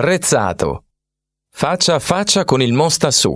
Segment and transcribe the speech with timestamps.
[0.00, 0.84] Rezzato.
[1.50, 3.34] Faccia a faccia con il Mostassù.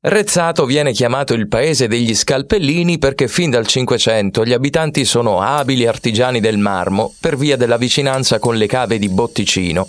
[0.00, 5.86] Rezzato viene chiamato il paese degli scalpellini perché fin dal Cinquecento gli abitanti sono abili
[5.86, 9.88] artigiani del marmo per via della vicinanza con le cave di Botticino.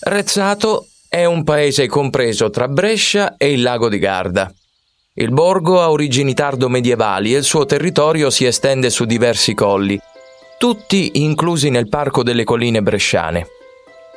[0.00, 4.52] Rezzato è un paese compreso tra Brescia e il lago di Garda.
[5.14, 9.96] Il borgo ha origini tardo-medievali e il suo territorio si estende su diversi colli,
[10.58, 13.46] tutti inclusi nel Parco delle Colline Bresciane.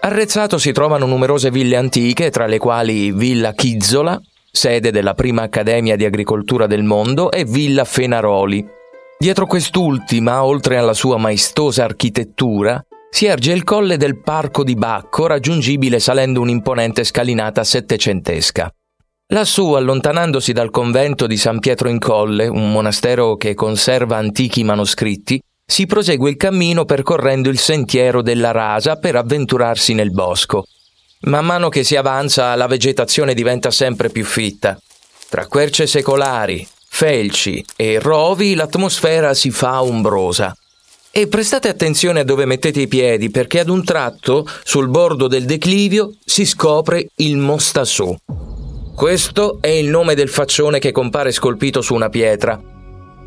[0.04, 4.19] A Rezzato si trovano numerose ville antiche, tra le quali Villa Chizzola,
[4.51, 8.65] sede della prima accademia di agricoltura del mondo, e Villa Fenaroli.
[9.15, 15.27] Dietro quest'ultima, oltre alla sua maestosa architettura, si erge il colle del Parco di Bacco,
[15.27, 18.74] raggiungibile salendo un'imponente scalinata settecentesca.
[19.33, 25.39] Lassù, allontanandosi dal convento di San Pietro in Colle, un monastero che conserva antichi manoscritti,
[25.71, 30.66] si prosegue il cammino percorrendo il sentiero della rasa per avventurarsi nel bosco.
[31.21, 34.78] Man mano che si avanza la vegetazione diventa sempre più fitta.
[35.30, 40.53] Tra querce secolari, felci e rovi l'atmosfera si fa ombrosa.
[41.09, 45.45] E prestate attenzione a dove mettete i piedi perché ad un tratto, sul bordo del
[45.45, 48.13] declivio, si scopre il Mostassù.
[48.94, 52.70] Questo è il nome del faccione che compare scolpito su una pietra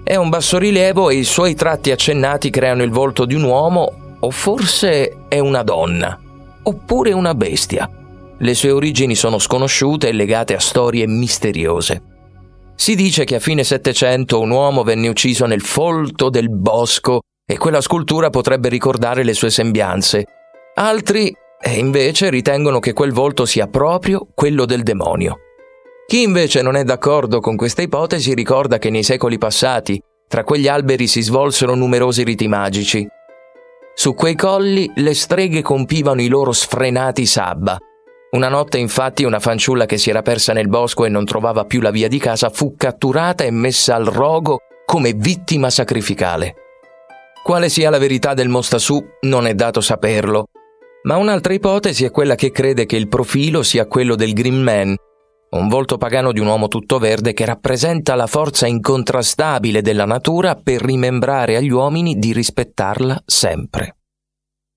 [0.04, 4.30] è un bassorilievo e i suoi tratti accennati creano il volto di un uomo, o
[4.30, 6.20] forse è una donna,
[6.62, 7.90] oppure una bestia.
[8.36, 12.02] Le sue origini sono sconosciute e legate a storie misteriose.
[12.74, 17.56] Si dice che a fine Settecento un uomo venne ucciso nel folto del bosco e
[17.56, 20.24] quella scultura potrebbe ricordare le sue sembianze.
[20.74, 25.38] Altri, eh, invece, ritengono che quel volto sia proprio quello del demonio.
[26.06, 30.68] Chi invece non è d'accordo con questa ipotesi ricorda che nei secoli passati tra quegli
[30.68, 33.06] alberi si svolsero numerosi riti magici.
[33.94, 37.78] Su quei colli le streghe compivano i loro sfrenati sabba.
[38.32, 41.80] Una notte infatti una fanciulla che si era persa nel bosco e non trovava più
[41.80, 46.54] la via di casa fu catturata e messa al rogo come vittima sacrificale.
[47.44, 50.46] Quale sia la verità del Mostassù non è dato saperlo,
[51.04, 54.96] ma un'altra ipotesi è quella che crede che il profilo sia quello del Green Man,
[55.56, 60.56] un volto pagano di un uomo tutto verde che rappresenta la forza incontrastabile della natura
[60.56, 63.96] per rimembrare agli uomini di rispettarla sempre.